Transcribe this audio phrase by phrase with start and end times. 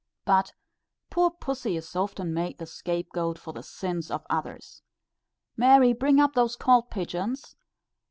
[0.25, 0.53] But
[1.11, 4.81] poor pussy is often made the scape goat for the sins of others.
[5.55, 7.55] "Mary, bring up those cold pigeons."